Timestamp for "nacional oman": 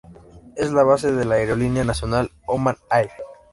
1.83-2.77